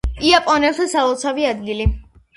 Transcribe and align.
იაპონელთა 0.29 0.87
სალოცავი 0.95 1.45
ადგილი. 1.53 1.89